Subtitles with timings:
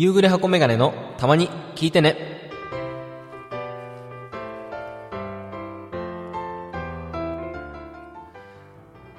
[0.00, 2.16] 夕暮れ箱メガネのたまに聞いてね。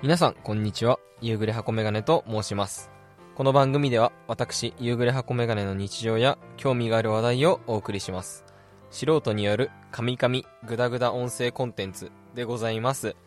[0.02, 0.98] 皆さん、こんにちは。
[1.20, 2.92] 夕暮れ箱メガネと申します。
[3.36, 8.46] この番組では、私、夕暮れ箱メガネの日常や興味がある話題をお送りします。
[8.90, 13.18] 素人による、カミカミ、グダグダ音声コンテンツでございます。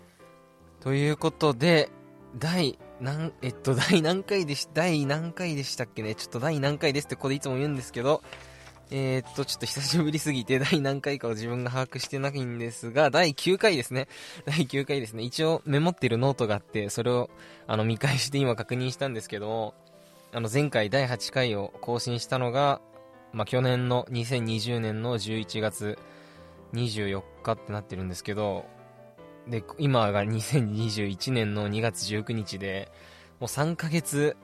[0.81, 1.91] ということで、
[2.39, 6.15] 第、なん、えっと、 第何回でし、第何回でしたっけね？
[6.15, 8.23] ちょっと第何回ですってここでいつも言うんですけど、
[8.93, 14.07] えー、っと、ちょっと久しぶりすぎて第何回かを自分が把握してないんですが、第9回ですね。
[14.47, 15.25] 第9回ですね。
[15.25, 17.29] 一応メモってるノートがあって、それを
[17.67, 19.75] あの見返して今確認したんですけど、
[20.31, 22.81] あの前回第8回を更新したのが、
[23.33, 25.99] まあ、去年の2020年の11月
[26.73, 28.65] 24日ってなってるんですけど、
[29.49, 32.91] で、今が2021年の2月19日で、
[33.41, 34.37] もう3ヶ月、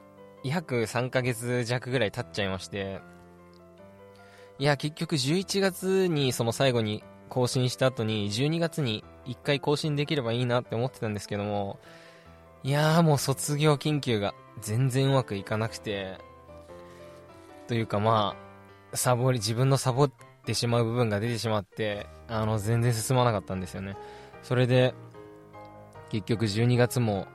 [0.45, 3.01] 約3ヶ月弱ぐらい経っちゃいまして、
[4.59, 11.79] いや、結局11月にその最後に更新した後に、12月に1回更新できればいいなって思ってたんですけども、
[12.65, 16.19] いやーもう卒業研究が全然うまくいかなくて、
[17.69, 18.35] というかま
[18.93, 20.11] あ、サボり、自分のサボっ
[20.45, 23.97] てしまう部分が出てしまって、あの、全然進まなかったんですよね。
[24.49, 24.95] それで、
[26.09, 27.27] 結局12月も、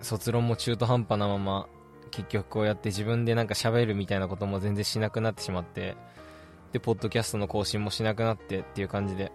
[0.00, 1.68] 卒論も中途半端なまま、
[2.10, 5.96] 結局こうやって自分でなんか喋るみたいなことも全然しなくなってしまって、
[6.72, 9.30] で、ポッドキャストの更新もしなくなってっていう感じで。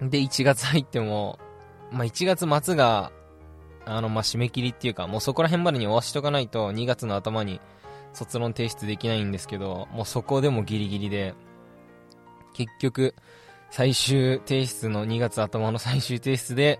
[0.00, 1.38] で、1月入っても、
[1.92, 3.12] まあ、1月末が、
[3.84, 7.60] あの、まあ、締め切りっていうか、もうそこら辺までに終わしとかないと、2月の頭に
[8.14, 11.34] 卒論提出できないんですけど、もうそこでもギリギリで、
[12.54, 13.14] 結局、
[13.74, 16.78] 最終提出の2月頭の最終提出で、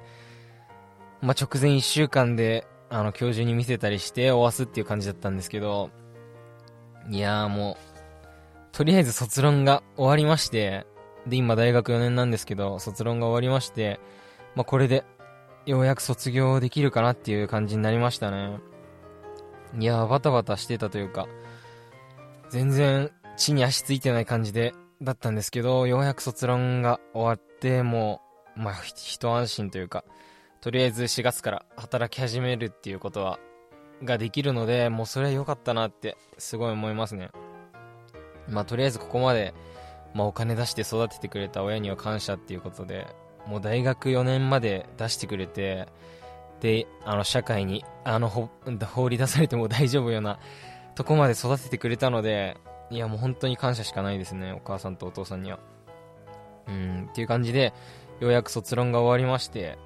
[1.23, 5.91] まあ、直前1週間で、あの、教授に見せたりして終わすっていう感じだったんですけど、
[7.11, 7.77] いやーもう、
[8.71, 10.87] とりあえず卒論が終わりまして、
[11.27, 13.99] で、今大学4年なんですけど、卒論が終わりまして、
[14.55, 15.05] まあ、これで、
[15.67, 18.61] ようやく卒業できるかなっていう感じになりましたね。
[19.81, 21.27] いやー、バタバタしてたというか、
[22.51, 28.21] 全然地に足ついてない感じで、だったんですけど、ようやく卒論が終わって、も
[28.57, 30.05] う、まあ、一安心というか、
[30.61, 33.39] とりあえず4月から働き始めるっていうことは、
[34.03, 37.31] ができるので、もうそれは良かったなって、すごい思いますね。
[38.49, 39.55] まあ、とりあえずここまで、
[40.15, 43.07] まあ、お金出して育ててくれた親には感謝っていうことで、
[43.47, 45.89] もう大学4年まで出してくれて、
[46.61, 50.39] で、あの、社会に、あの、放り出されても大丈夫ような
[50.95, 52.57] とこまで育ててくれたので、
[52.91, 55.59] いや、もう本当に感謝しかないですね、お母さんとお父さんには。
[56.67, 57.73] うん、っていう感じで、
[58.21, 59.79] ようやく卒論が終わりまして、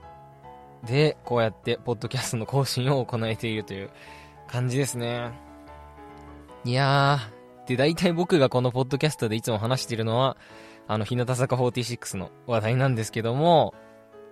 [0.84, 3.90] で、こうやって、ポッドキャストの更新を行えているという
[4.46, 5.32] 感じですね。
[6.64, 10.36] いやー、で、大体僕がこのポッドキャストでいつも話しているのは、
[10.86, 13.74] あの、日向坂46の話題なんですけども、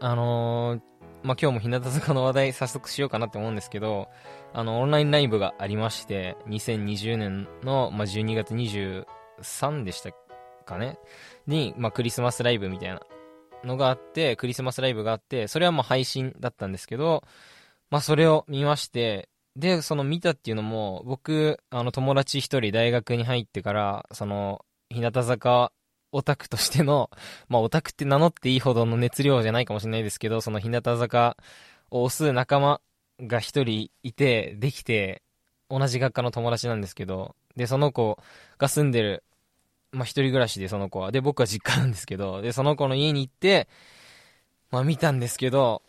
[0.01, 0.81] あのー、
[1.23, 4.09] まあ、今日も日向坂の話題早速しようかなって思うんですけど、
[4.53, 10.11] あの、オンラインライブがありまして、2020年の、まあ、12月23でした
[10.65, 10.99] かね？
[11.47, 13.01] に、まあ、クリスマスライブみたいな
[13.65, 17.25] のがあって、クリスマスライブがあって、それはまあ配信だったんですけど、
[17.91, 25.73] まあ、それを見まして、で、その見たっていうのも、僕、あの、友達一人大学に入ってから、その、日向坂
[26.13, 27.11] オタクとしての、
[27.49, 31.37] まあ、オタクって名乗っていいほどの熱量じゃないかもしれないですけど、その日向坂
[31.91, 32.81] を推す仲間
[33.21, 35.23] が一人いて、できて、
[35.69, 38.19] 同じ学科の友達なんですけど、で、その子
[38.59, 39.25] が住んでる、
[39.93, 41.11] まあ、一人暮らしでその子は。
[41.13, 43.69] で、僕は実家なんですけど、で、その子の家に行って、
[44.71, 45.83] まあ、見たんですけど、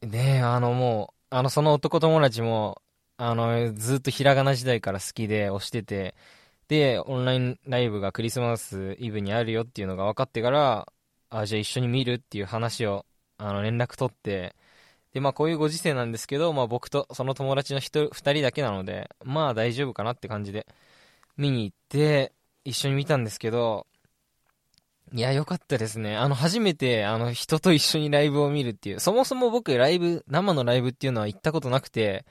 [0.00, 2.82] で、あの、もう、あの、その男友達も、
[3.16, 6.14] あの、ずっとひらがな時代から好きで推してて、
[6.72, 10.90] で、オンラインライブがクリスマスイブにあるよっていうのが分かってから、
[11.28, 13.04] あ、じゃあ一緒に見るっていう話を、
[13.36, 14.56] あの、連絡取って、
[15.12, 20.66] で、まあこういうご時世なんですけど、まあ僕とその友達の人、二人だけなので、まあ大丈夫かなって感じで、
[21.36, 22.32] 見に行って、
[22.64, 23.86] 一緒に見たんですけど、
[25.12, 26.16] いや、良かったですね。
[26.16, 29.00] あの、初めて、あの、人と一緒にライブを見るっていう。
[29.00, 32.24] そもそも僕、ライブ、生のライブっていうのは行ったことなくて、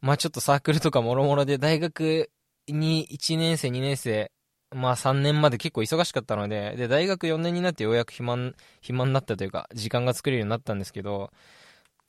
[0.00, 2.30] まあちょっとサークルとかもろもろで、大学
[2.68, 4.30] に1年生、2年生、
[4.74, 8.36] まあ3年まで結構忙しかったので、で、大学4年になってようやく暇、
[8.80, 11.30] 暇になったというか、時間が作れるようになったんですけど、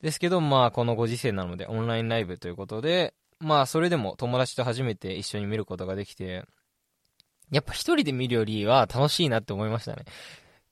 [0.01, 6.45] ですけど、まあこのご時世なので、オンラインライブということで、まあそれでも友達と初めて一緒に見ることができて、
[7.51, 10.05] やっぱ一人で見るよりは楽しいなって思いましたね。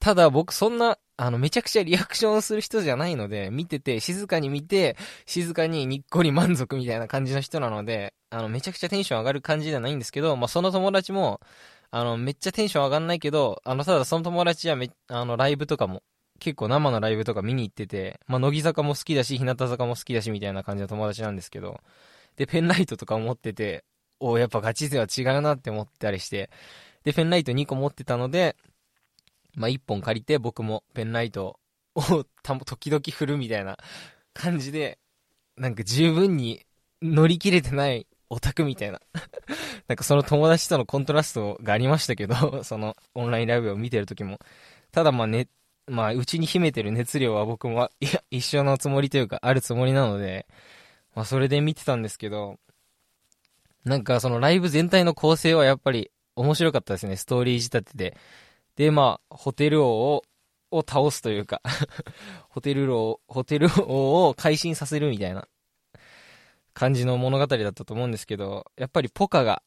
[0.04, 11.40] ただ僕そんなあの、めちゃくちゃリアクションする人じゃないので、見てて、静かに見て、静かににっこり満足みたいな感じの人なので、あの、めちゃくちゃテンション上がる感じではないんですけど、まあ、その友達も、
[11.90, 16.04] あの、めっちゃテンション上がんないけど、あの、ただその友達はめ、あの、ライブとかも、
[16.40, 21.80] 結構生のライブとか見に行ってて、まあ、乃木坂も好きだし、日向坂も好きだし、みたいな感じの友達なんですけど、
[22.36, 23.86] で、ペンライトとか持ってて、
[24.20, 26.50] おやっぱガチ勢は違うなって思ったりして、
[27.04, 28.58] で、ペンライト2個持ってたので、
[29.56, 31.60] まあ、1本借りて僕もペンライト
[31.96, 33.78] をた時々振るみたいな
[34.34, 35.00] 感じで、
[35.58, 36.66] なんか十分に
[37.02, 39.00] 乗り切れてないオタクみたいな
[39.88, 44.40] なんかその友達とのコントラストがありましたけど、 そのオンラインライブを見てる時も。
[44.92, 45.48] ただまあね、
[45.88, 50.48] まあ、うちに秘めてる熱量は僕も、いや、一緒のつもりというか、あるつもりなので、
[51.14, 52.58] まあ、それで見てたんですけど、
[53.84, 58.18] なんかそのライブ全体の構成はやっぱり面白かったですね、ストーリー仕立てで。
[58.76, 60.24] で、まあ、ホテル王を、
[60.72, 61.62] を倒すというか
[62.50, 65.48] ホテル王、ホテル王を改心させるみたいな
[66.74, 69.62] 感じの物語だったと思うんですけど、やっぱりポカが、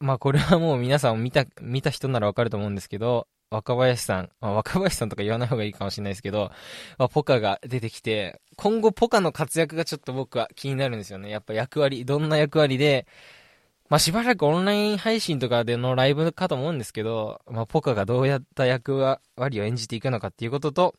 [0.00, 6.50] まあこれはもう皆さん見た、見た人ならわかると思うんですけど、若林さん、まあ、若林さんとか言わない方がいいかもしれないですけど、
[6.98, 11.30] まあ、ポカが出てきて、今後ポカの活躍がちょっと僕は気になるんですよね。
[11.30, 13.06] やっぱ役割、どんな役割で、
[13.88, 20.94] まあ、しばらくオンライン配信とかでのライブかと思うんですけど、まあ、ポカがどうやった役割を演じていくのかっていうことと、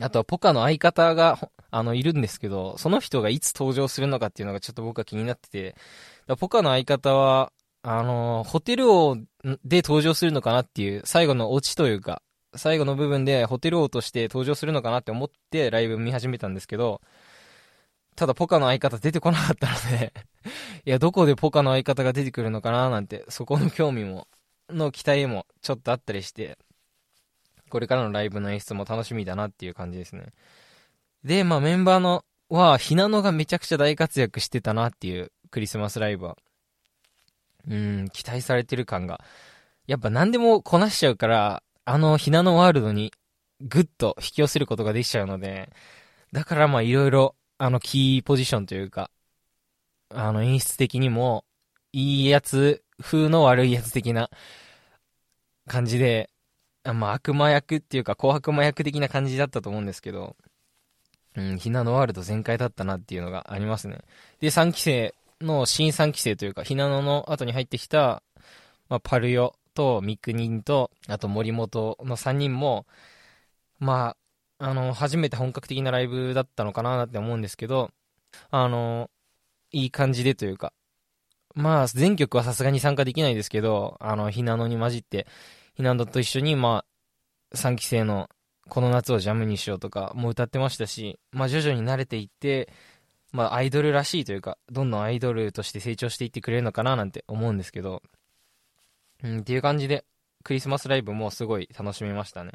[0.00, 5.76] あとはポカの相方が、あの、いるんですけど、その人がいつ登場するのかっていうのがちょっと僕は気になってて、
[6.38, 7.52] ポカの相方は、
[7.82, 9.16] あの、ホテル王
[9.64, 12.22] で登場するのかなっていう、最後のオチというか、
[12.54, 17.00] 最後の部分でホテル王として登場するのかなって思ってライブ見始めたんですけど、
[18.16, 20.12] ただポカの相方出てこなかったので
[20.86, 24.28] いや、どこでポカの相方が出てくるのかななんて、そこの興味も、
[24.70, 26.58] の期待もちょっとあったりして、
[27.68, 30.26] これからのライブの演出も楽しみだなっていう感じですね。
[31.24, 36.36] で、まあメンバーのは、ひなのがめちゃくちゃ大活躍してたなっていうクリスマスライブは。
[37.68, 39.20] うん、期待されてる感が。
[39.88, 43.12] やっぱ何でもこなしちゃうから、あのひなのワールドに
[43.60, 45.70] ぐっと引き寄せることができちゃうので、
[46.32, 49.10] だからまあいろいろあの、キーポジションというか、
[50.10, 51.44] あの、演出的にも、
[51.92, 54.30] いいやつ風の悪いやつ的な
[55.66, 56.30] 感じで、
[56.84, 60.36] まあ、悪魔役っていうか、紅白魔役的な感じだったと思うんですけど、
[61.36, 63.98] うん、ひなのワールド全開だったなっていうのがありますね。
[64.40, 68.22] で、3期生の新3期生というか、ひなのの後に入ってきた、
[68.88, 72.86] まあ、パルヨとミクニンと、あと森本の3人も、
[73.78, 74.16] まあ、
[74.58, 77.90] あの、初めて本格的なライブだったのかなって思うんですけど、
[78.50, 79.10] あの、
[79.72, 80.72] いい感じでというか、
[81.54, 85.26] まあ、全曲はさすがに参加できないですけど、あの、ひなのに混じって、
[85.74, 86.84] ひなのと一緒に、ま
[87.52, 88.28] あ、3期生の
[88.68, 92.72] この夏をジャムにしようとかも歌ってましたし、まあ、徐々に慣れていって、
[93.32, 98.02] まあ、アイドルらしいというか、どんどんアイドルとして成長していってくれるのかななんて思うんですけど、
[99.22, 100.04] うん、っていう感じで、
[100.42, 102.52] クリスマスライブもすごい楽しめましたね。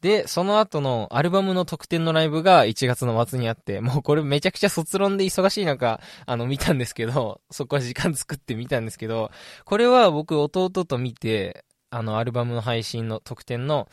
[0.00, 9.30] で、その後のアルバムの特典のライブが1月の末にあって、もうこれめちゃくちゃ卒論で忙しい中、あの見たんですけど、そこは時間作って見たんですけど、
[9.64, 13.88] これは僕弟と見て、あのアルバムの配信の特典の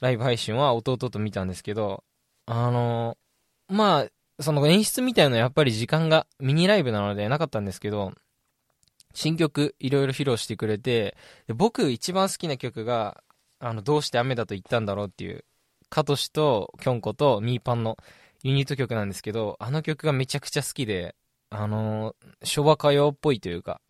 [0.00, 2.04] ライブ配信は弟と見たんですけど、
[2.46, 3.18] あの、
[3.68, 8.12] まあ、その演出みたいなのはやっぱり時間がミニライブなのでなかったんですけど、
[9.12, 11.16] 新曲いろいろ披露してくれて、
[11.48, 13.22] 僕一番好きな曲が、
[13.60, 15.44] あの、どうして雨だと言ったんだろうっていう、
[15.90, 17.96] カトシとキョンコとミーパンの
[18.42, 21.14] ユニット曲なんですけど、あの曲がめちゃくちゃ好きで、
[21.50, 23.80] あのー、昭和歌謡っぽいというか、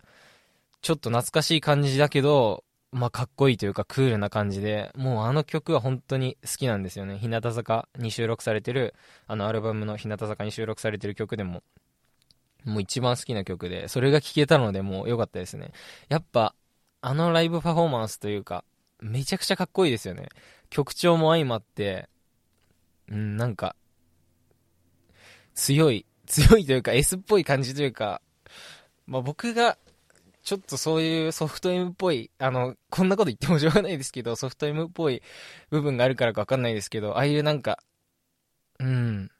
[0.82, 7.18] ちょっと懐かしい感じだけど、まあ、かっこいいというかクールな感じで、もうあの曲は本当に好きなんですよね。
[7.18, 8.94] 日向坂に収録されてる、
[9.28, 11.62] あのアルバムの日向坂に収録されてる曲でも、
[12.64, 15.70] もう一番好きな曲で、それが聴けたのでもう良かったですね。
[16.08, 16.54] やっぱ、
[17.02, 18.64] あのライブパフォーマンスというか、
[19.00, 20.28] めちゃくちゃかっこいいですよね。
[20.68, 22.08] 曲調も相まって、
[23.08, 23.74] うん、なんか、
[25.54, 28.20] 強い、強いというか S っぽい感じというか、
[29.06, 29.76] まあ、僕が、
[30.42, 35.22] ちょっとそういうソフト M っぽい、あの、こんなこと言ってもしょうがないですけど、ソフト M っぽい
[35.70, 37.78] 部分があるからかわかんないですけど、ああいうなんか、
[38.78, 39.30] うん、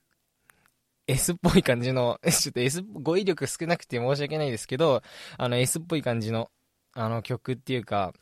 [1.07, 5.03] S っぽい感じの、 ちょっと S、語彙力少なくて申し訳ないですけど、
[5.39, 6.51] あの S っぽい感じの、
[6.93, 8.13] あの曲っていうか、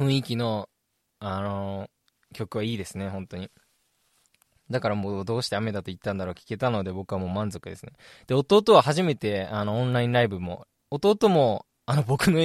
[0.00, 0.68] 雰囲気の、
[1.18, 3.50] あのー、曲はいいですね、本当に。
[4.70, 7.92] だからもうどうして雨だと言ったんだろう聞けたので僕はもう満足ですね。
[8.26, 12.40] で、弟は初めてあのオンラインライブも、弟もあの僕の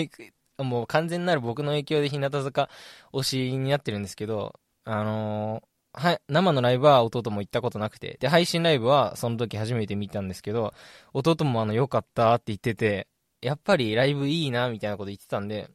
[0.63, 2.69] もう完全なる僕の影響で日向坂
[3.13, 10.73] 推しになってるんですけど、あのー、は、生のライブは弟も行ったことなくて、で、配信ライブはその時初めて見たんですけど、
[11.13, 13.07] 弟もあの、良かったって言ってて、
[13.41, 15.69] やっぱりライブいいな、みたいなこと言ってたんで、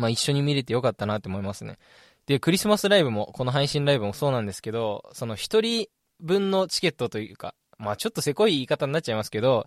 [0.00, 1.78] まあ一緒に見れてよかったなって思いますね。
[2.26, 5.86] で、クリスマスライブも、この配信ライブもそうなんですけど、その一人
[6.20, 9.66] 分のチケットというか、まあちょっとせこい言い方になっちゃいますけど、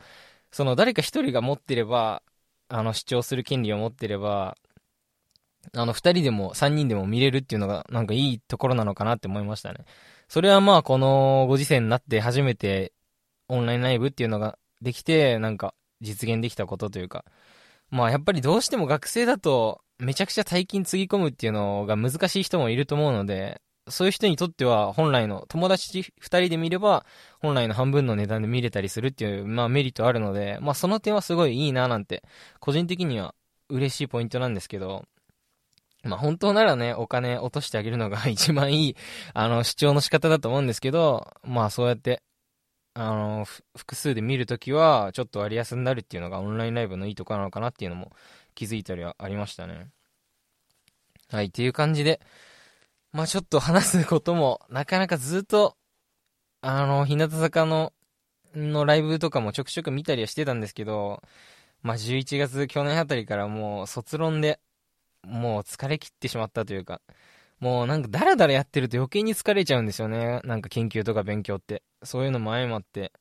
[0.52, 2.24] その誰か一人が持ってれば、
[2.70, 4.58] あの、視聴する権利を持ってれば、
[5.74, 9.86] あの、二人でも三人でも見れるっていうのが、なんかいいところなのかなって思いましたね。
[10.28, 12.94] それはまあ、このご時世になって初めて
[13.48, 17.26] オンラインライブっていうのができて、なんか実現できたことというか、
[17.90, 27.06] まあやっぱりどうしても学生だとめちゃくちゃ大金つぎ込むっていうのが難しい人もいると思うので、そういう人にとっては本来の友達二人で見れば
[27.42, 32.24] 本来の半分の値段で見れたりするっていう、まあメリットあるので、まあその点はすごいいいななんて、
[32.60, 33.36] 個人的には
[33.70, 35.06] 嬉しいポイントなんですけど、
[36.04, 38.96] まあ本当ならね、お金落としてあげるのが 一番いい、
[39.34, 42.22] あの、主張の仕方だと思うんですけど、まあそうやって、
[42.96, 43.46] あの、
[43.76, 48.12] 複数で見るときは、ちょっと割安になるっていうのがオンラインライブのいいところなのかなっていうのも
[48.54, 49.90] 気づいたりはありましたね。
[51.30, 52.22] はい、っていう感じで、
[53.12, 55.78] まあちょっと話すことも、なかなかずっと、
[56.62, 57.94] あの、日向坂の、
[58.56, 61.22] のライブとかもちょくちょく見たりはしてたんですけど、
[61.82, 64.60] まあ11月、去年あたりからもう卒論で、
[65.24, 67.02] もう疲れ切ってしまったというか、
[67.60, 70.42] もうなんかダラダラやってると余計に疲れちゃうんですよね。
[70.44, 71.84] なんか研究とか勉強って。
[72.04, 73.14] そういうのも相まって。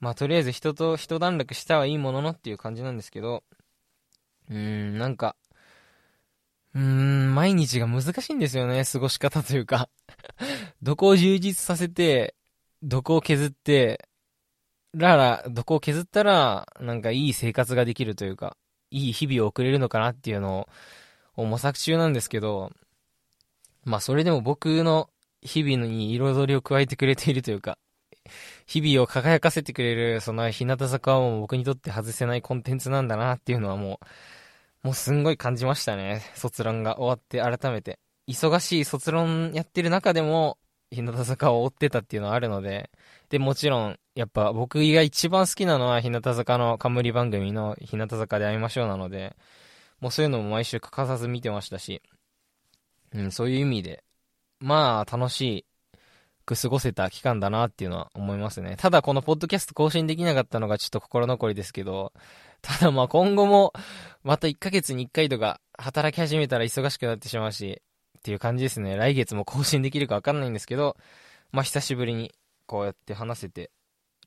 [0.00, 3.44] まあとりあえず人と一段落したはいいもののっていう感じなんですけど、
[4.52, 5.36] うん、なんか、
[6.74, 9.88] うーん、毎日が難しいんですよね、過ごし方というか。
[10.82, 12.34] どこを充実させて、
[12.82, 14.08] どこを削って、
[14.94, 18.56] らら、どこを削ったら、なんかいい生活ができるというか、
[18.90, 20.68] いい日々を送れるのかなっていうの
[21.36, 22.72] を模索中なんですけど、
[23.84, 25.10] まあそれでも僕の
[25.42, 27.78] 日々に彩りを加えてくれているというか、
[28.66, 34.06] 日々を輝かせてくれる、その日向坂はもう僕にとって外せないコンテンツなんだなっていうのはもう、
[34.82, 36.22] もうすんごい感じましたね。
[36.34, 37.98] 卒論が終わって改めて。
[38.28, 40.58] 忙しい卒論やってる中でも、
[40.90, 42.90] 日向坂を追ってたっていうのはあるので、
[43.30, 49.36] で、もちろん、やっぱ僕が一番好きなのは日向坂の冠番組の日向坂で会いましょうなので、
[50.00, 52.02] もうそういうのも毎週欠かさず見てましたし、
[53.14, 54.04] うん、そういう意味で、
[54.60, 55.64] まあ楽し
[56.44, 58.76] く過ごせた期間だなっていうのは思いますね。
[58.76, 62.12] ただこのポッドキャスト更新できなかったのがちょっと心残りですけど、
[62.62, 63.72] ただまあ今後も、
[64.22, 67.82] また1ヶ月に1回とか働き始めたら忙しくなってしまうし、
[68.18, 68.96] っていう感じですね。
[68.96, 70.96] 来月も更新できるかわかんないんですけど、
[71.50, 72.32] まあ久しぶりに
[72.66, 73.70] こうやって話せて、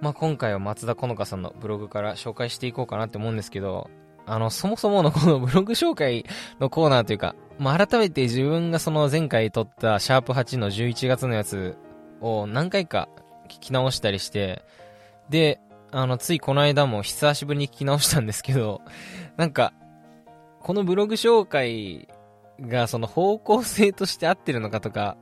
[0.01, 3.89] まあ、今回は松田好花さんのブログから紹介していこうかなって思うんですけど、
[4.25, 6.25] あの、そもそものこのブログ紹介
[6.59, 11.75] のコーナーというか、まあ、改めて自分がその前回撮ったシャープ8の11月のやつ
[12.19, 13.09] を何回か
[13.49, 14.63] 聞き直したりして、
[15.29, 15.59] で、
[15.91, 18.81] あの、ついこの間も久しぶりに聞き直したんですけど、
[19.37, 19.73] なんか、
[20.61, 22.07] このブログ紹介
[22.59, 25.17] がその方向性として合ってるのかとか、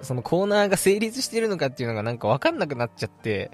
[0.00, 3.50] そのコーナーが成立してるのかっていうのがなんかわかんなくなっちゃって、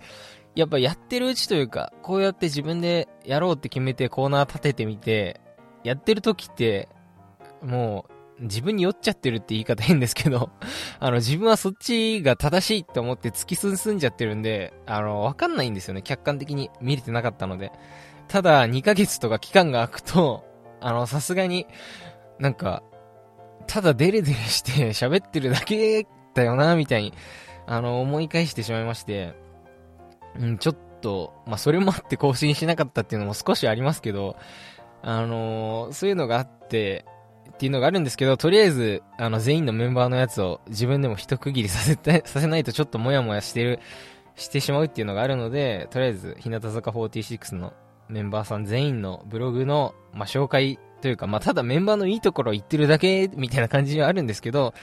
[0.55, 5.41] やっぱやってるうちというか、こうやって自分でやろうって決めてコーナー立ててみて、
[5.83, 6.89] やってる時って、
[7.63, 8.13] もう、
[8.45, 10.51] 自分に酔っちゃってるって言い方変ですけど
[10.99, 16.03] あの、自分はそっちが正しいって思って突き進んじゃってるんで、あの、わかんないんですよね。
[16.03, 17.73] 客観的に見れてなかったので。
[18.29, 20.45] ただ、2ヶ月とか期間が空くと、
[20.83, 21.67] あの、さすがに、
[22.39, 22.83] なんか、
[23.67, 27.15] ただデレデレして 喋ってるだけだよな、みたいに、
[27.67, 29.35] あの、思い返してしまいまして、
[30.39, 34.37] うん、ちょっと、まあ、それもあって更新しなかったっていうのも少しありますけど、
[35.03, 37.05] あのー、そういうのがあって、
[37.53, 43.81] っていうのがあるんですけど、とりあえず、あの、全員のメンバーのやつを自分でも一区切りさせて、 させないとちょっともやもやしてる、
[44.37, 47.73] してしまうっていうのがあるので、とりあえず、日向坂46の
[48.13, 54.75] メンバーさん全員のブログの、まあ、紹介というか、まあ、ただメンバーのいいところを言ってるだけみたいな感じはあるんですけど、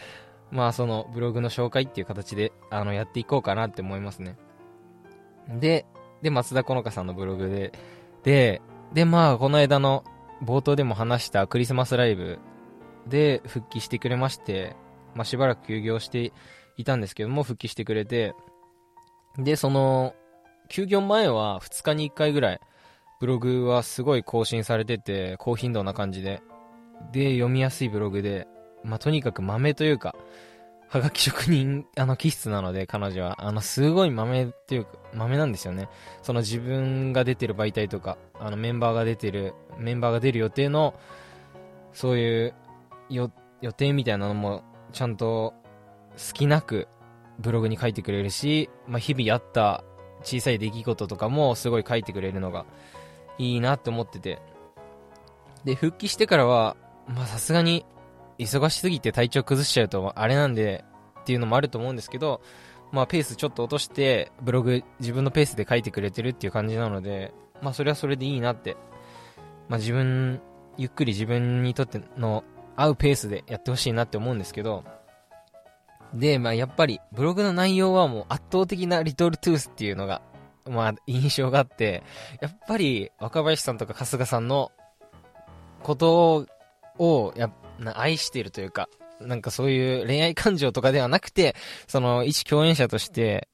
[0.51, 4.35] まあ、そのブログの紹介っていう形で、あの、やっていこうかなって思いますね。
[5.47, 5.85] で、
[6.23, 7.71] で、松田好花さんのブログで、
[8.23, 8.61] で、
[8.93, 10.03] で、まあ、この間の
[10.43, 12.39] 冒頭でも話したクリスマスライブ
[13.07, 14.75] で復帰してくれまして、
[15.13, 16.33] まあ、しばらく休業して
[16.77, 18.33] いたんですけども、復帰してくれて、
[19.37, 20.15] で、その、
[20.67, 22.61] 休業前は2日に1回ぐらい、
[23.19, 26.41] ブログはすごい更新されてて、高頻度な感じで、
[27.11, 28.47] で、読みやすいブログで、
[28.83, 30.15] まあ、とにかく豆というか、
[30.87, 33.45] はがき職人、あの、気質なので、彼女は。
[33.45, 35.87] あの、すごい豆っていうか、豆なんですよね。
[36.23, 40.95] その自分が出てる媒体とか、あの、メンバーが出てる、メンバーが出る予定の、
[41.93, 42.53] そういう
[43.09, 43.29] 予
[43.73, 45.53] 定みたいなのもちゃんと
[46.11, 46.87] 好きなく
[47.39, 49.83] ブログに書いてくれるし、まあ、日々あった
[50.23, 52.65] 小さい出来事とかもすごい書いてくれるのが
[53.39, 54.39] いいなって思ってて。
[55.63, 56.77] で、復帰してからは、
[57.07, 57.85] まさすがに
[58.37, 60.85] 忙しすぎて体調崩しちゃうとあれなんで
[61.21, 62.41] っていうのもあると思うんですけど、
[62.91, 68.77] まあペースちょっと落としてブログ自分のペースで書いてくれてるっていう感じなので、まあそれはそれでいいなって。
[69.67, 70.41] まあ自分、
[70.77, 72.43] ゆっくり自分にとっての
[72.75, 74.83] 合うペースでやってほしいなって思うんですけど、
[76.13, 80.21] で、まあやっぱり、ブログの内容はもう圧倒的なリトルトゥースっていうのが、
[80.69, 82.03] まあ印象があって、
[82.41, 84.71] やっぱり若林さんとか春日さんの
[85.83, 86.45] こと
[86.97, 87.51] を、や、
[87.95, 91.55] 愛しているというか、なんかそういう恋愛感情とかではなくて、
[91.87, 93.47] その一共演者として、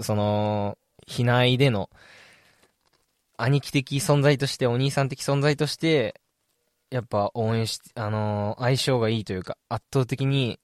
[0.00, 1.90] その、避内での、
[3.36, 6.20] 兄貴的存在として、お兄さん的存在として、
[6.90, 10.60] やっぱ応援し、あのー、相性がいいというか、圧倒的に、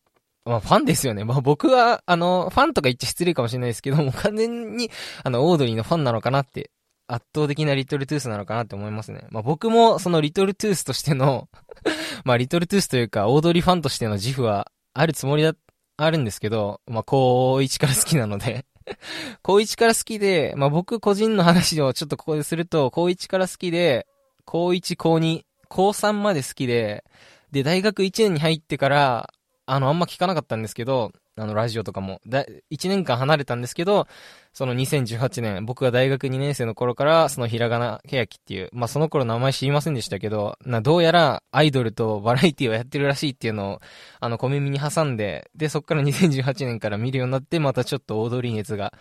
[0.48, 1.24] まあファンですよね。
[1.24, 4.90] まあ僕は、あの、ファンとか言っちゃ失礼かもしれないですけども、完全に、
[5.22, 6.70] あの、オードリーのファンなのかなって、
[7.06, 9.26] 圧倒的なリトルトゥースなのかなって思いますね。
[9.30, 11.48] まあ僕も、そのリトルトゥースとしての
[12.24, 15.52] まあリトルトゥースというか、オードリーファンとしての自負は、あるつもりだ、
[15.98, 18.64] あるんですけど、まあ高1から好きなので
[19.42, 24.06] 高1から好きで、まあ僕個人の話をちょっとここですると、高1から好きで、
[24.46, 27.04] 高1、高2、高3まで好きで、
[27.52, 29.30] で、大学1年に入ってから、
[29.70, 34.08] あの、あんま聞かなかったんですけど、あの、ラジオとかも、だ、1年間離れたんですけど、
[34.54, 43.80] その2018年、僕が大学2年生の頃から、そのひらがなけやきっていう、まあ、その頃名前知りませんでしたけど、な、どうやらアイドルとバラエティをやってるらしいっていうのを、
[44.20, 48.94] あの、小耳に挟んで、で、そっから2018年から見るようになって、またちょっとオードリー熱が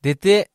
[0.00, 0.50] 出て、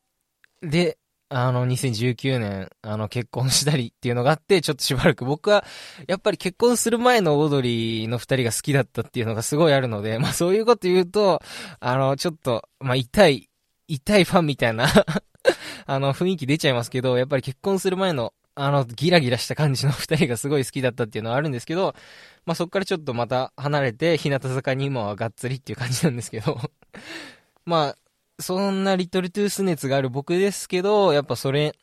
[0.63, 0.97] で、
[1.33, 5.23] あの、2019年、あの、結婚したりっていうのがあって、ちょっとしばらく。
[5.23, 5.63] 僕は、
[6.05, 11.41] やっぱり結婚する前のオードリーの二人が好きだったっていうのがすごいあるので、まあそういうこと言うと、
[11.79, 13.49] あの、ちょっと、まあ痛い、
[13.87, 14.87] 痛いファンみたいな
[15.87, 21.95] あの、雰囲気出ちゃいますけど、やっぱり結婚する前の、あの、ギラギラした感じの二人がすごい好きだったっていうのはあるんですけど、
[22.45, 26.59] まあそっからちょっとまた離れて、日向坂に今はがっつりっていう感じなんですけど。
[27.65, 27.97] まあ、
[28.41, 31.75] そんなリトルトゥース熱がある僕ですけど、やっぱそれ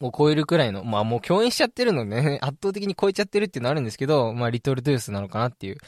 [0.00, 5.78] を超えるくらいの、まあもう共演しちゃってるのね、 圧倒的に超えちゃってるっていうのあるんですけど、まあリトルトゥースなのかなっていう。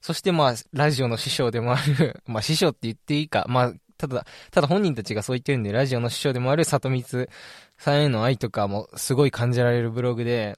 [0.00, 7.28] そしてまあ、ラジオの師匠でもある まあ師匠って言っていいか、まあ、ただ、ただ本人たちがそう言ってるんで、ラジオの師匠でもある里光
[7.78, 10.56] さんへの愛とかもすごい感じられるブログで、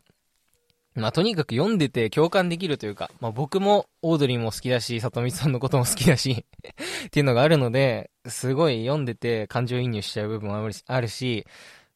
[0.94, 6.44] まあ、とにかく読んでて共感できるというか、まあ、僕もオードリーも好きだし、里見さんのことも好きだし
[7.06, 11.46] っていうのがあるので、すごい読んでて感情移入しちゃう部分もあるし、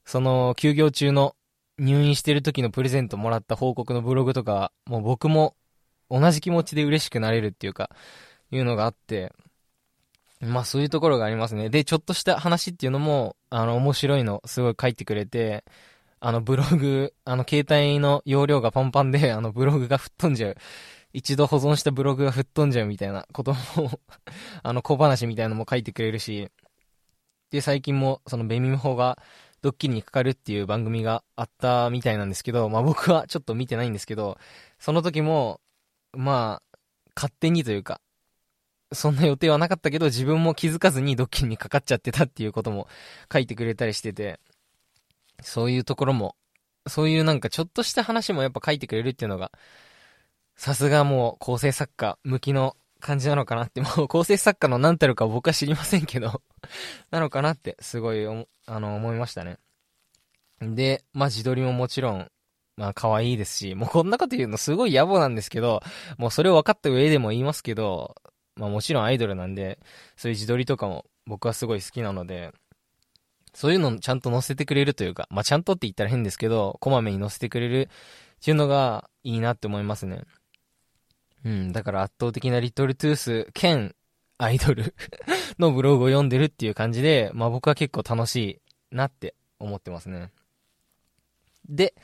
[0.04, 1.35] その休業中の
[1.78, 5.57] 入院してる時のプレゼントもらった報告のブログとか、もう僕も
[6.11, 7.90] 同じ気持ちで嬉しくなれるっていうか、
[8.52, 9.33] いうのがあって、
[10.40, 11.70] まあそういうところがありますね。
[11.70, 15.64] で、ちょっとした話っていうのも、あの、面白いのすごい書いてくれて、
[16.26, 20.56] あのブログ、あの携帯の容量がパンパンで、 あのブログが吹っ飛んじゃう。
[21.12, 24.00] 一度保存したブログが吹っ飛んじゃうみたいなことも
[24.64, 26.50] あの小話みたいなのも書いてくれるし、
[27.50, 29.18] で、最近もそのベミムホが
[29.60, 34.38] ドッキリにかかるっていう番組があったみたいなんですけど、まあ僕はちょっと見てないんですけど、
[34.78, 35.60] その時も、
[36.14, 36.78] まあ、
[37.14, 38.00] 勝手にというか、
[38.94, 42.88] そんな予定はなかったけど、自分も気づかずにドッキリにかかっちゃってたっていうことも
[43.30, 44.40] 書いてくれたりしてて、
[45.42, 46.37] そういうところも、
[46.87, 49.51] そういうなんかちょっとした話もやっぱ書いてくれるっていうのが、
[50.57, 56.42] さすがもう構成作家向きの感じなのかなって、 もう構成作家の何たるか僕は知りませんけど
[57.11, 59.59] なのかなってすごいあの思いましたね。
[60.61, 62.31] で、まあ自撮りももちろん、
[62.77, 65.83] まあ可愛いですし、もうこんなこと言うのすごい野暮なんですけど、
[66.16, 68.14] もうそれを分かった上でも言いますけど、
[68.57, 69.79] まあもちろんアイドルなんで、
[70.16, 72.53] そういう自撮りとかも僕はすごい好きなので、
[73.55, 77.88] そういうのをちゃんと載せてくれるというか、まあちゃんとって言ったら変ですけど、こまめに載せてくれるっ
[78.45, 80.23] ていうのがいいなって思いますね。
[81.45, 83.95] うん、だから圧倒的なリトルトゥース兼
[84.38, 84.95] アイドル
[85.59, 88.61] のブログを読んでるっていう感じで、まあ僕は結構楽し
[88.93, 90.33] いなって思ってますね。
[91.69, 91.95] で、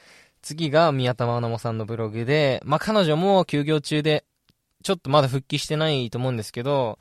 [0.43, 4.25] 次が宮田真奈さんのブログで、まあ彼女も休業中で、
[4.83, 6.99] ちょっとまだ復帰してないと思うんですけど、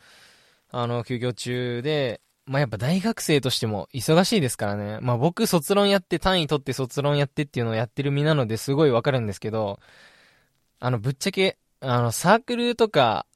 [0.69, 4.97] あの、休業中で、まあやっぱ大学生としても忙しいですからね。
[5.01, 9.79] まあ僕卒論やって単位取って卒論やってっていうのをやってる身なのですごいわかるんですけど、
[10.79, 13.27] あのぶっちゃけ、あのサークルとか、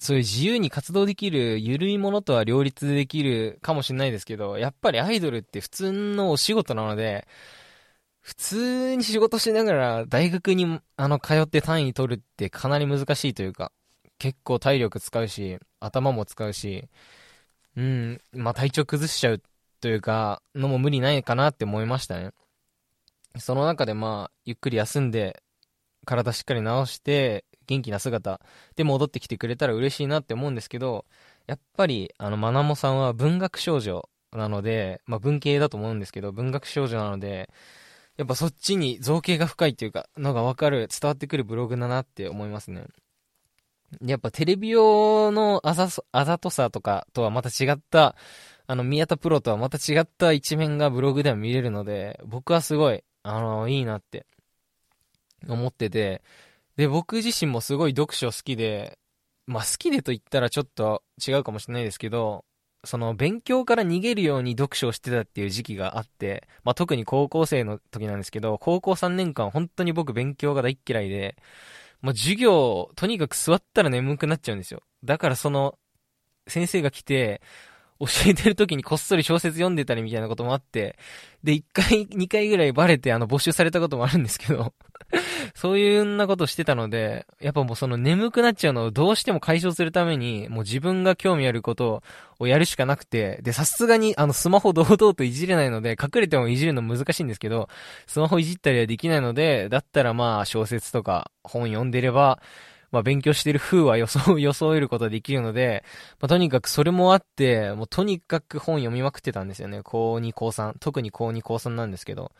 [0.00, 7.28] そういう自由に活動できる緩いものとは両立できるかもしれないですけど、やっぱりアイドルって普通のお仕事なので、
[8.22, 13.70] 普通に仕事しながら大学にあの通って単位取るってかなり難しいというか、
[14.18, 16.88] 結構体力使うし、頭も使うし、
[17.78, 19.42] うん、まあ体調崩しちゃう
[19.80, 22.32] というか、のも無理ないかなって思いましたね。
[23.38, 25.40] その中でまあ、ゆっくり休んで、
[26.04, 28.40] 体しっかり治して、元気な姿
[28.74, 31.04] で戻ってきてくれたら嬉しいなって思うんですけど、
[31.46, 37.48] やっぱり、あの、まなもさんは文学少女なので、まあ文系だと思うんですけど、文学少女なので、
[38.16, 42.86] やっぱそっちに造形が深いっていうか、のがわかる、伝わってくるブログだなって思いますね。
[44.04, 48.16] やっぱテレビ用のあざあざとさとかとはまた違った、
[48.66, 54.26] あの、宮田プロとはまた違った一面がブログでは見れるので、僕はすごい、あの、いいなって
[55.48, 56.22] 思ってて、
[56.76, 58.98] で、僕自身もすごい読書好きで、
[59.46, 62.44] まあ好きでと言ったらちょっと違うかもしれないですけど、
[62.84, 71.36] その勉強から逃げるように読書をしてたっていう時期があって、まあ特に高校生の時なんですけど、高校3年間本当に僕勉強が大嫌いで、
[72.00, 74.82] もう授業、とにかく座ったら眠くなっちゃうんですよ。
[75.04, 75.78] だからその、
[76.46, 77.42] 先生が来て、
[78.00, 80.96] 教えてる時にこっそり小説読んでたりみたいなこともあって、
[81.42, 84.72] で、一回、二回ぐらいバレてあの募集されたこともあるんですけど
[85.54, 92.02] そういうんなことしてたので、やっぱもうその眠くなっちゃうのをどうしても解消するために、もう自分が興味あること
[92.38, 97.68] をやるしかなくて、で、さすがにあのスマホ堂々といじれないので、隠れてもいじるの難しいんですけど、
[98.06, 102.40] スマホいじったりはできないので、だったらまあ小説とか本読んでれば、
[102.90, 105.84] まあ勉強してる風は予想、 装えることができるので、
[106.20, 109.80] まあとにかくそれもあって、もうとにかく本読みまくってたんですよね。
[109.82, 110.74] 高2、高3。
[110.80, 112.32] 特に高2、高3なんですけど。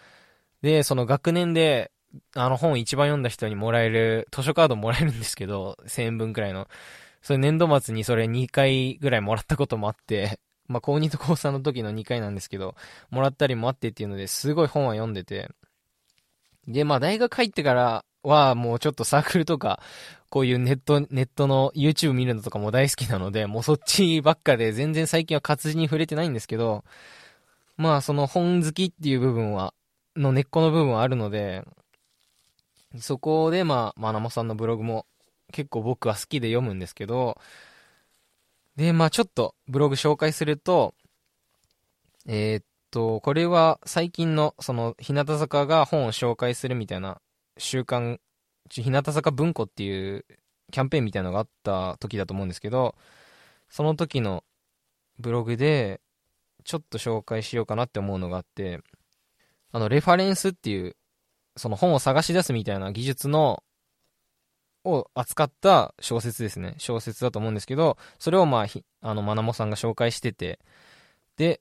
[0.62, 1.90] で、その学年で、
[2.34, 6.68] あの本一番読んだ人にもらえる、図書カードもらえるんですけど、 1000円分くらいの。
[7.22, 12.74] それ年度末にそれ2回ぐらいもらったこともあって、 まあ高2と高3の時の2回なんですけど、
[13.10, 15.50] もらったりもあってっていうのですごい本は読んでて、
[16.66, 19.80] で、まあ大学入ってからはもうちょっとサークルとか、
[20.30, 26.84] こういうネット、ネットの YouTube 見るのとかも大好きなので、もうそっちばっかで全然最近は活字に触れてないんですけど、
[27.76, 29.72] まあその本好きっていう部分は、
[30.16, 31.64] の根っこの部分はあるので、
[32.96, 35.06] そこでまあ、まなもさんのブログも
[35.52, 37.38] 結構僕は好きで読むんですけど、
[38.76, 40.94] で、まあちょっとブログ紹介すると、
[42.26, 47.20] えー、っと、これは最近のその日向坂が本を紹介するみたいな
[47.58, 48.20] 週刊、
[48.70, 50.24] 日向坂文庫っていう
[50.70, 52.94] キャンペーンみたいなのがあった時だと思うんですけど、
[53.68, 54.44] その時の
[55.18, 56.00] ブログで、
[56.64, 58.80] ちょっと紹介しようかなって思うのがあって、
[59.72, 60.96] あの、レファレンスっていう、
[61.58, 63.62] その本を探し出すみたいな技術の、
[64.84, 66.74] を扱った小説ですね。
[66.78, 68.66] 小説だと思うんですけど、それをまあ、
[69.02, 70.60] あの、まなもさんが紹介してて、
[71.36, 71.60] で、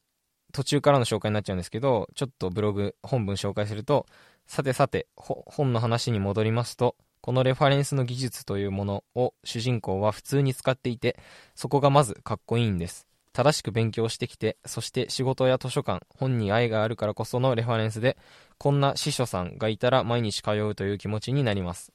[0.53, 4.05] 途中からの紹介になっちゃうんですけど、ちょっとブログ、本文紹介すると、
[4.45, 11.19] さてさて、本の話に戻りますと、このレファレンスの技術というものを主人公は普通に使っていて、
[11.55, 13.07] そこがまずかっこいいんです。
[13.38, 18.17] 正しく勉強してきて、そして仕事や図書館、本に愛があるからこそのレファレンスで、
[18.58, 21.93] こんな司書さんがいたら毎日通うという気持ちになります。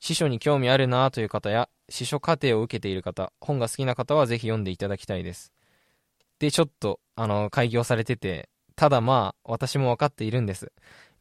[0.00, 5.52] 司書に興味あるなという方や、司書課程を受けている方、本が好きな方はぜひ読んでいただきたいです。
[6.40, 10.72] で、ちょっと、あの、開業されてて、ただまあ、私も分かっているんです。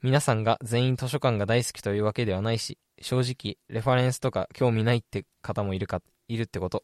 [0.02, 6.84] 皆さんが全員図書館が大好きというわけではないし、正直、レファレンスとか興味ないって方もいるか、いるってこと。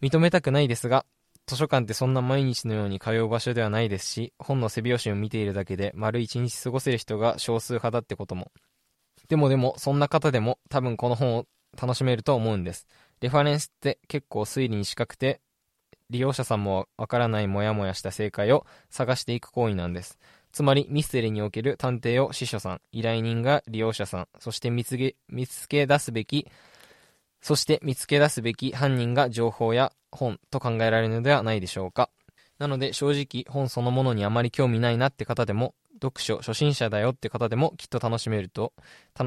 [0.00, 1.04] 認めたくないですが、
[1.46, 8.50] 図書館ってそんな毎日のように通う場所ではないですし、本の背表紙を見ているだけで丸一日過ごせる人が少数派だってことも。
[9.28, 11.46] でもでも、そんな方でも多分この本を
[11.80, 12.86] 楽しめると思うんです。
[13.20, 15.40] レファレンスって結構推理に近くて、
[16.10, 20.18] 利用者さんもわからないモヤモヤした正解を探していく行為なんです。
[20.52, 26.48] つまりミステリーにおける探偵を司書さん、依頼人が利用者さん、そして見つけ見つけ出すべき、
[27.40, 32.10] そして見つけ出すべき犯人が情報や本と考えられるのではないでしょうか。
[32.58, 38.72] なので正直本そのものにあまり興味ないなって方でも、読書初心者だよって方でもきっと楽しめると、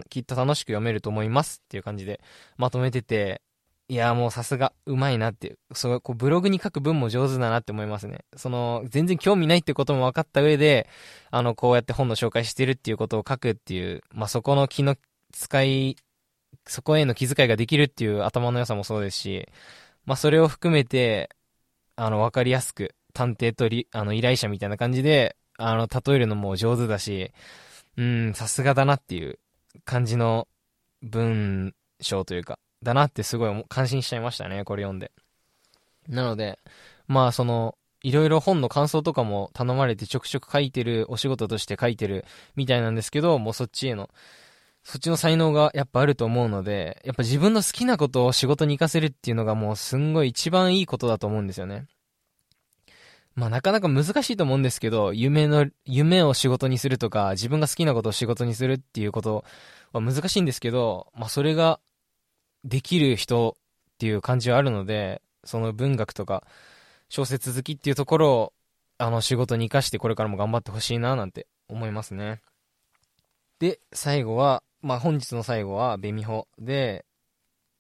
[0.10, 2.22] きっと楽しく読めると思いますっていう感じで
[2.58, 3.42] まとめてて、
[3.90, 8.24] いや、もうさすが、うまいなって、そう、こう、ブログに書く文も上手だなって思いますね。
[8.36, 10.88] その、全然興味ないってことも分かった上で、
[11.32, 14.96] あの、こうやって本の紹介してるっていうことを書くっていう、まあ、そこの気の
[15.34, 15.96] 使い、
[16.68, 19.48] そこへの気遣いができるっていう頭の良さもそうですし、
[20.06, 21.30] まあ、それを含めて、
[21.96, 27.32] あの、分かりやすく、探偵とり、あの、依頼者みたいな感じで、あの、例えるのも上手だし、
[27.98, 29.40] うん、さすがだなっていう
[29.84, 30.48] 感じの
[31.02, 35.12] 文章というか、だなってすごい感心しちゃいましたね、これ読んで。
[36.08, 36.60] なので、
[37.08, 44.10] まあその、いろいろ本の感想とかも頼まれてちょくちょく書いてる、お仕事として書いてるみたいなんですけど、もうそっちへの、
[44.84, 51.88] そっちの才能がやっぱあると思うので、やっぱ自分の好きなことを仕事に活かせるっていうのがもうすんごい一番いいことだと思うんですよね。
[53.36, 59.46] まあなかなか難しいと思うんですけど、夢の、夢を仕事にするとか、自分が好きなことを仕事にするっていうこと
[59.94, 61.80] は難しいんですけど、まあそれが
[62.64, 66.44] できる人っていう感じはあるので、その文学とか
[67.08, 68.54] 小説好きっていうところを、
[68.98, 72.42] あの仕事に生かしてこれからも頑張ってほしいななんて思いますね。
[73.60, 76.48] で、最後は、まあ本日の最後はベミホ。
[76.58, 77.06] で、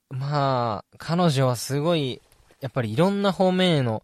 [0.10, 2.22] まあ、彼女はすごい、
[2.62, 4.04] やっぱりいろんな方面への、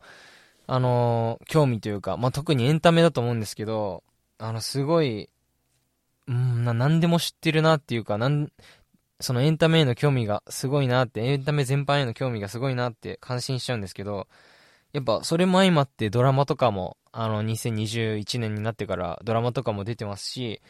[0.68, 4.04] あのー、興味というか、まあ特にエンタメだと思うんですけど、
[4.38, 5.30] あの、すごい、
[6.28, 8.52] うん、な、何でも知ってるなっていうか、なん、
[9.20, 14.28] そのエンタメへの興味がすごいなって、エンタメ全般への興味がすごいなって感心しちゃうんですけど、
[14.94, 20.62] やっぱそれも相まってドラマとかも、あの、2021年になってからドラマとかも出てますし、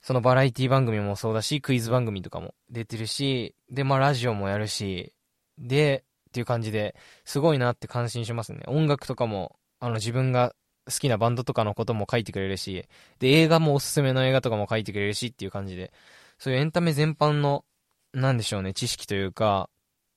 [0.00, 5.12] そのバラエティ番組もそうだし、クイズ番組とかも出てるし、で、まあラジオもやるし、
[5.58, 8.60] で、っていう感じで、すごいなって感心しますね。
[8.66, 10.54] 音楽とかも、あの自分が
[10.86, 12.86] 好きなバンドとかのことも書いてくれるし、
[13.18, 15.92] で、映画もおすすめの映画とかも書いてくれるしっていう感じで、
[16.38, 17.64] そういうエンタメ全般の
[18.12, 19.68] なんでしょうね、知識というか、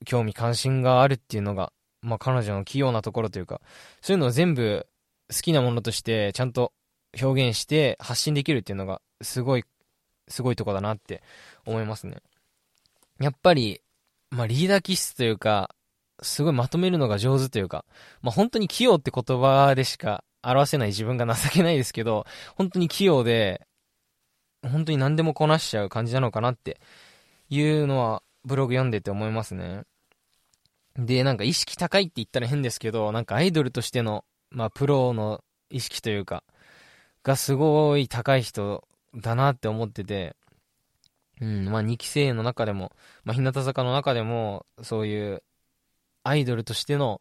[0.06, 3.62] 興味関心があるっていうのが、まあ彼女の器用なところというか、
[4.02, 4.88] そういうのを全部
[5.30, 6.74] 好きなものとしてちゃんと
[7.22, 9.64] 表現して発信できるっていうのが、すごい、
[10.28, 11.24] すごいとこだなって
[11.66, 12.18] 思いますね。
[13.20, 13.82] やっぱり、
[14.30, 15.76] まあリーダー気質というか、
[16.22, 17.86] すごいまとめるのが上手というか、
[18.22, 23.68] まあ本当に器用って言葉でしか表せない自分が情けないですけど、本当に器用で、
[24.64, 26.80] 本当に何でもこなしちゃう感じなのかなって
[27.50, 29.84] いうのはブログ読んでて思いますね。
[30.96, 36.44] で、なんか意識高いって言ったら変ですけど、なんかアイドルとしての、まあプロの意識というか、
[37.24, 38.84] がすごい高い人
[39.16, 40.36] だなって思ってて、
[41.42, 42.92] うん、まあ2期生の中でも、
[43.24, 45.44] まあ日向坂の中でも、そういう
[46.24, 47.20] アイドルとしての、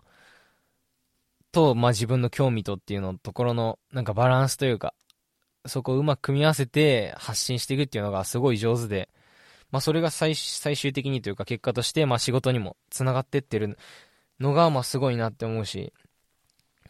[1.53, 4.95] と、まあ自分の興味とっていうのところの、なんかバランスというか、
[5.67, 9.09] そこをうまく組み合わせて発信していくっていうのがすごい上手で、
[9.71, 13.79] まあ、それが最最終的にというか結果として、まあ、仕事にも繋がってってる
[14.41, 15.93] のが、まあ、すごいなって思うし、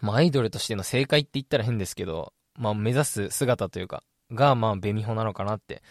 [0.01, 5.83] まあ、アイドルとしての正解って言ったら変ですけど、まあ、目指す姿というか、が、まあ、ベミホなのかなって、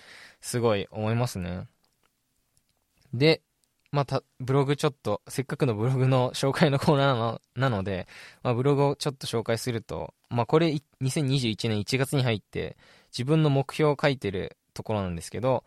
[0.42, 1.68] すごい思いますね。
[3.14, 3.42] で、
[3.92, 8.08] また、ブログちょっと、せっかくのブログの紹介のコーナーのなので、
[8.44, 10.68] まあ、ブログをちょっと紹介すると、まあ、これ、
[11.02, 12.78] 2021年1月に入って、
[13.12, 15.64] 自分の目標を書いてるところなんですけど、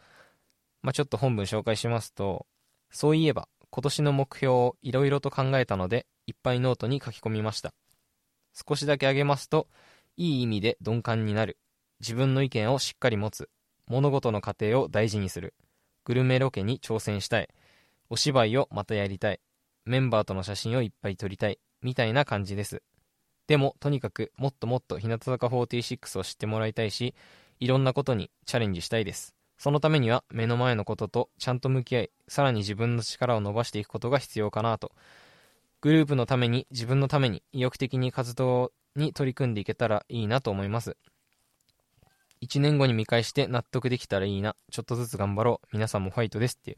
[0.83, 2.47] まあ、ちょっと本文紹介しますと、
[2.91, 7.73] そういえば今年の目標をいろいろと考えたので、いっぱいノートに書き込みました。
[8.53, 9.67] 少しだけ挙げますと、
[10.19, 11.57] いい意味で鈍感になる。
[12.03, 13.49] 自分の意見をしっかり持つ。
[13.87, 15.55] 物事の過程を大事にする。
[16.05, 17.49] グルメロケに挑戦したい。
[18.11, 19.41] お芝居をまたやりたい。
[19.85, 21.61] メンバーとの写真をいっぱい撮りたい。
[21.81, 22.83] みたいな感じです。
[23.47, 27.15] でも、とにかくもっともっと日向坂46を知ってもらいたいし、
[27.61, 29.37] いろんなことにチャレンジしたいです。
[29.57, 34.91] そのためには目の前のこととちゃんと向き合い、さらに自分の力を伸ばしていくことが必要かなと。
[35.81, 40.97] グループのために、自分のために意欲的に活動に取り組んでいけたらいいなと思います。
[42.43, 44.57] 1年後に見返して納得できたらいいな。
[44.71, 45.69] ちょっとずつ頑張ろう。
[45.73, 46.77] 皆さんもファイトですって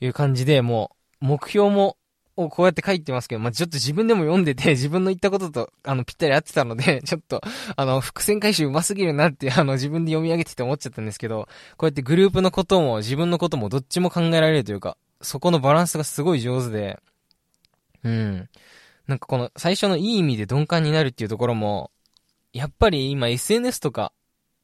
[0.00, 1.96] いう感じで、もう、目標も
[2.36, 7.40] をこうやって書いてますけど、まあ、ちょっと自分でも読んでて、自分の言ったことと、あの、ぴったり合ってたので、 ちょっと、
[7.76, 17.00] あの、伏線回収上手すぎるなって、あの、自分で読み上げてて思っちゃったんですけど、こうやってグループのことも、自分のこともどっちも考えられるというか、そこのバランスがすごい上手で、
[18.04, 18.48] うん。
[19.06, 21.90] なんかこの、最初のいい意味で鈍感になるっていうところも、
[22.52, 24.12] やっぱり今 SNS とか、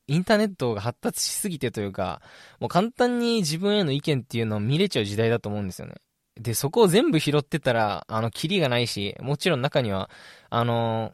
[0.06, 2.20] インターネットが発達しすぎてというか、
[2.60, 5.94] もう簡単に自分への意見っていうのを見れちゃう時代だと思うんですよね。
[6.40, 10.10] で、そこを全部拾ってたら、あの、キリがないし、もちろん中には、
[10.50, 11.12] あの、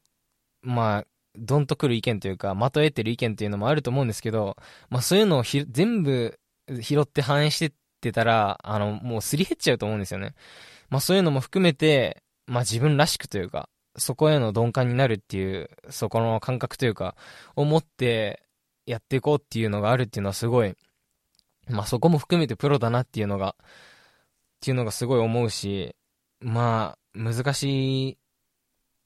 [0.62, 1.05] まあ、
[1.37, 4.57] どんとくる意見というか、まとえてる意見っていうのもあると思うんですけど、
[4.90, 6.38] まあそういうのを全部
[6.81, 10.35] 拾って反映してってたら、あの、もうすり減っちゃうと思うんですよね。
[10.90, 17.16] まあそういうのも含めて、まあ自分らしくというか、そこへの鈍感になるっていう、そこの感覚というか、
[17.57, 18.42] を持って
[18.88, 20.74] やっていこうっていうのがあるっていうのはすごい、
[21.68, 23.64] まあそこも含めてプロだなっていうのが、っ
[24.61, 25.94] ていうのがすごい思うし、
[26.40, 28.18] まあ、難しい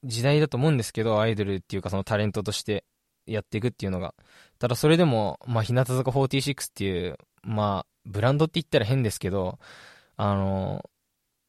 [0.05, 2.85] 時代だと思うんですけど、アイドルっていうかそのタレントとして
[3.27, 4.14] やっていくっていうのが。
[4.61, 9.59] ただそれでも、まあ、日向坂46っていう、まあ、ブランドって言ったら変ですけど、
[10.16, 10.88] あの、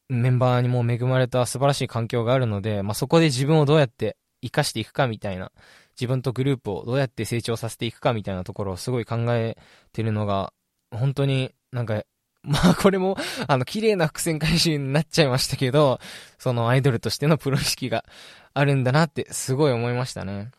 [0.08, 5.52] メンバーにも恵まれた素晴らしい環境があるので、まあ、そこで自分をどうやって活かしていくかみたいな、
[6.00, 9.56] 自分とグループをどうやって成長させていくかみたいなところをすごい考え
[9.92, 10.52] てるのが、
[10.90, 12.04] 本当になんか
[12.44, 13.16] まあこれも、
[13.48, 15.98] あの、綺麗な伏線回収になっちゃいましたけど、
[16.38, 18.04] そのアイドルとしてのプロ意識が
[18.52, 20.50] あるんだなってすごい思いましたね。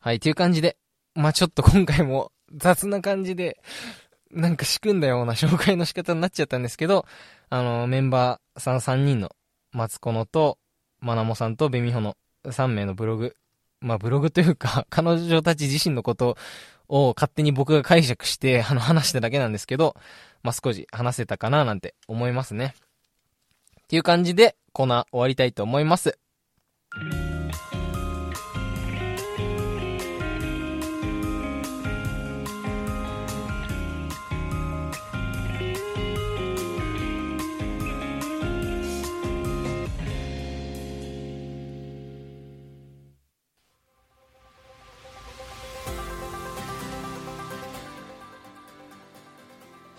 [0.00, 0.78] はい、っていう感じで、
[1.14, 3.60] まあちょっと今回も 雑な感じで、
[4.30, 7.04] なんか仕組んだような紹介の仕方になっちゃったんですけど、
[7.50, 9.30] あの、メンバーさん3人の、
[9.72, 10.58] マツコノと、
[11.00, 13.36] マナモさんとベミホの3名のブログ、
[13.80, 16.36] まあブログというか、 彼女たち自身のこと
[16.88, 19.96] を勝手に僕が解釈して、あの、話しただけなんですけど、
[20.42, 22.74] まあ、少し話せたかななんて思いますね。
[23.82, 26.18] っていう感じで、コーナー終わりたいと思います。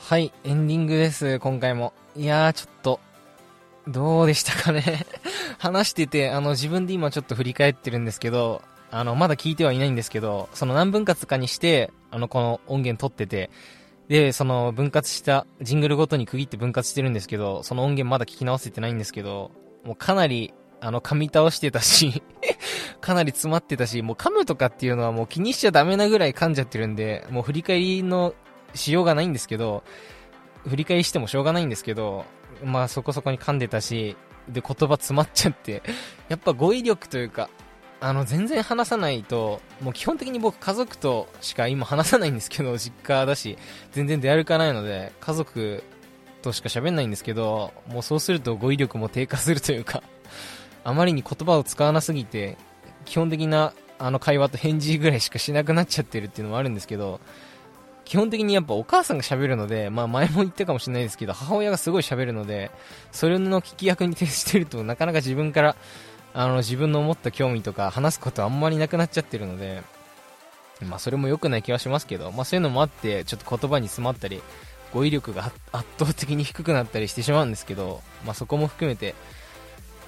[0.10, 1.94] はい、エンディングです、今回も。
[2.16, 3.00] いやー、ちょっと、
[3.88, 5.06] どうでしたかね
[5.60, 13.52] 話してて、あの、自分で今ちょっと振り返ってるんですけど、あの、まだ聞いてはいないんですけど、その何分割かにして、あの、この音源撮ってて、
[14.08, 19.52] で、その分割したジングルごとに区切って分割してるんですけど、その音源まだ聞き直せてないんですけど、
[19.84, 22.24] もうかなり、あの、噛み倒してたし
[23.00, 28.34] かなり詰まってたし、もう噛むとかっていうのはもう気にしちゃダメなぐらい噛んじゃってるんで、もう振り返りの
[28.74, 29.84] しようがないんですけど、
[30.68, 32.26] 振り返してもしょうがないんですけど、
[32.64, 35.84] まあそこそこに噛んでたし、で言葉詰まっちゃって、
[36.28, 37.50] やっぱ語彙力というか、
[38.02, 43.58] あの全然話さないと、もう基本的に僕家族としか今話さないんですけど、実家だし、
[43.92, 45.84] 全然出歩かないので、家族
[46.42, 50.04] としか喋んないんですけど、もうそうすると語彙力も低下するというか、
[50.84, 52.58] あまりに言葉を使わなすぎて、
[53.06, 57.20] 基本的なあの会話と返事ぐらいしかしなくなっちゃってるっていうのもあるんですけど、
[58.10, 62.72] 基本的にやっぱお母さんが喋るので、まあ前も言ったかもしれないですけど、母親がすごい喋るので、
[63.12, 65.76] それの聞き役に徹してるとなかなか自分から、
[66.34, 69.84] あの自分の思った興味とか話すことあんまりなくなっちゃってるので、
[70.82, 74.42] まあそれも良くない気はしますけど、まあそういうのもあって、ちょっと言葉に詰まったり、
[74.92, 79.14] 語彙力が圧倒的に低くなったりしてしまうんですけど、まあそこも含めて、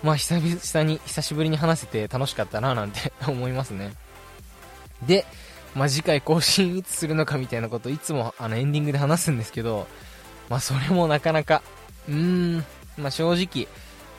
[0.02, 3.94] まあ久々に、久しぶりに話せて楽しかったななんて 思いますね。
[5.06, 5.28] で、
[5.76, 9.88] まあ、次回更新いつするのかみたいなこといつもあのエンディングで話すんですけど、
[10.50, 11.62] まあ、それもなかなか、
[12.10, 12.66] うーん、
[12.98, 13.68] まあ、正直、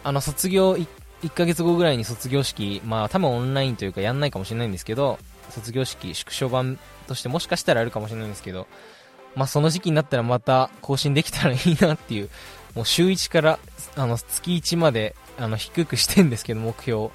[0.02, 0.86] あの、卒業1、
[1.24, 5.18] 1ヶ月後ぐらいに卒業式、まあ、多分オンラインというかやんないかもしれないんですけど、
[5.50, 8.66] 卒業式縮小版としてもしかしたらあるかもしれないんですけど、
[9.34, 12.30] まあ、その時期になったらまた更新できたらいいなっていう、
[12.74, 13.58] もう週1から、
[13.96, 17.10] あの、月1まで、あの、低くしてんですけど、目標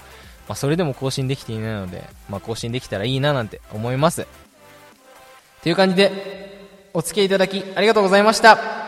[0.47, 4.28] まあ、それでも更新できていないので、まあ、更新できたらいいななんて思います。
[5.61, 6.47] という感じで、
[6.93, 8.86] お付き合いいただきありがとうございました。